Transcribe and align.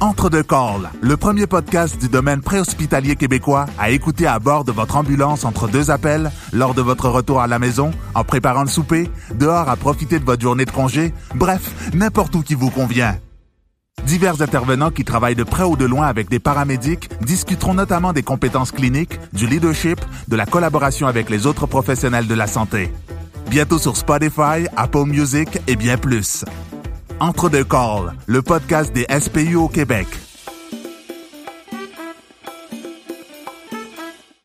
Entre 0.00 0.28
deux 0.28 0.42
calls, 0.42 0.90
le 1.00 1.16
premier 1.16 1.46
podcast 1.46 1.98
du 1.98 2.08
domaine 2.08 2.40
préhospitalier 2.40 3.16
québécois 3.16 3.66
à 3.78 3.90
écouter 3.90 4.26
à 4.26 4.38
bord 4.38 4.64
de 4.64 4.72
votre 4.72 4.96
ambulance 4.96 5.44
entre 5.44 5.68
deux 5.68 5.90
appels, 5.90 6.30
lors 6.52 6.74
de 6.74 6.82
votre 6.82 7.08
retour 7.08 7.40
à 7.40 7.46
la 7.46 7.58
maison, 7.58 7.92
en 8.14 8.24
préparant 8.24 8.62
le 8.62 8.68
souper, 8.68 9.08
dehors 9.34 9.68
à 9.68 9.76
profiter 9.76 10.18
de 10.18 10.24
votre 10.24 10.42
journée 10.42 10.64
de 10.64 10.70
congé, 10.70 11.14
bref, 11.34 11.92
n'importe 11.94 12.34
où 12.34 12.42
qui 12.42 12.54
vous 12.54 12.70
convient. 12.70 13.16
Divers 14.04 14.42
intervenants 14.42 14.90
qui 14.90 15.04
travaillent 15.04 15.36
de 15.36 15.44
près 15.44 15.62
ou 15.62 15.76
de 15.76 15.84
loin 15.84 16.06
avec 16.06 16.28
des 16.28 16.40
paramédics 16.40 17.08
discuteront 17.22 17.74
notamment 17.74 18.12
des 18.12 18.22
compétences 18.22 18.72
cliniques, 18.72 19.18
du 19.32 19.46
leadership, 19.46 20.00
de 20.28 20.36
la 20.36 20.46
collaboration 20.46 21.06
avec 21.06 21.30
les 21.30 21.46
autres 21.46 21.66
professionnels 21.66 22.26
de 22.26 22.34
la 22.34 22.46
santé. 22.46 22.92
Bientôt 23.48 23.78
sur 23.78 23.96
Spotify, 23.96 24.66
Apple 24.76 25.04
Music 25.06 25.60
et 25.68 25.76
bien 25.76 25.96
plus. 25.96 26.44
Entre 27.20 27.48
deux 27.48 27.64
calls, 27.64 28.12
le 28.26 28.42
podcast 28.42 28.92
des 28.92 29.06
SPU 29.08 29.54
au 29.54 29.68
Québec. 29.68 30.06